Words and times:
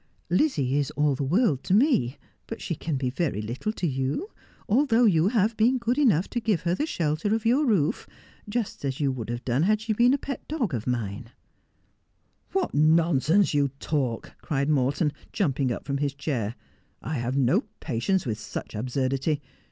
'Lizzie 0.31 0.77
is 0.79 0.89
all 0.95 1.13
the 1.13 1.21
world 1.23 1.63
to 1.63 1.75
me, 1.75 2.17
but 2.47 2.59
she 2.59 2.73
can 2.73 2.95
be 2.95 3.11
very 3.11 3.39
little 3.39 3.71
to 3.73 3.85
you; 3.85 4.31
although 4.67 5.05
you 5.05 5.27
have 5.27 5.55
been 5.55 5.77
good 5.77 5.99
enough 5.99 6.27
to 6.31 6.39
give 6.39 6.61
her 6.61 6.73
the 6.73 6.87
shelter 6.87 7.35
of 7.35 7.45
your 7.45 7.67
roof, 7.67 8.07
just 8.49 8.83
as 8.83 8.99
you 8.99 9.11
would 9.11 9.29
have 9.29 9.45
done 9.45 9.61
had 9.61 9.79
she 9.79 9.93
been 9.93 10.11
a 10.15 10.17
pet 10.17 10.41
dog 10.47 10.73
of 10.73 10.87
mine.' 10.87 11.29
x 11.29 11.29
SC6 11.29 11.29
Just 11.29 11.29
as 11.29 11.29
I 11.29 11.29
Am.' 11.29 12.51
What 12.63 12.73
nonsense 12.73 13.53
you 13.53 13.67
talk!' 13.79 14.33
cried 14.41 14.69
Morton, 14.69 15.11
jumping 15.31 15.71
up 15.71 15.85
from 15.85 15.97
his 15.99 16.15
chair.' 16.15 16.55
I 17.03 17.19
have 17.19 17.37
no 17.37 17.65
patience 17.79 18.25
with 18.25 18.39
such 18.39 18.73
absurdity. 18.73 19.39